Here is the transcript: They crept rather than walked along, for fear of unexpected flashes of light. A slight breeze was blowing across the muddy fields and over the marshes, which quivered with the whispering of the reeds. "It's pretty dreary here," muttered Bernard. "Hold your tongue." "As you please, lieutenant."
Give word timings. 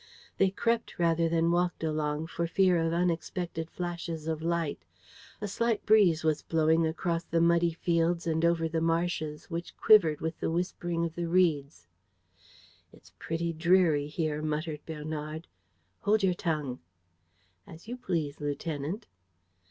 They 0.39 0.49
crept 0.49 0.97
rather 0.97 1.29
than 1.29 1.51
walked 1.51 1.83
along, 1.83 2.25
for 2.25 2.47
fear 2.47 2.75
of 2.79 2.91
unexpected 2.91 3.69
flashes 3.69 4.25
of 4.27 4.41
light. 4.41 4.83
A 5.39 5.47
slight 5.47 5.85
breeze 5.85 6.23
was 6.23 6.41
blowing 6.41 6.87
across 6.87 7.23
the 7.23 7.39
muddy 7.39 7.73
fields 7.73 8.25
and 8.25 8.43
over 8.43 8.67
the 8.67 8.81
marshes, 8.81 9.51
which 9.51 9.77
quivered 9.77 10.19
with 10.19 10.39
the 10.39 10.49
whispering 10.49 11.05
of 11.05 11.13
the 11.13 11.27
reeds. 11.27 11.85
"It's 12.91 13.13
pretty 13.19 13.53
dreary 13.53 14.07
here," 14.07 14.41
muttered 14.41 14.79
Bernard. 14.87 15.45
"Hold 15.99 16.23
your 16.23 16.33
tongue." 16.33 16.79
"As 17.67 17.87
you 17.87 17.95
please, 17.95 18.41
lieutenant." 18.41 19.05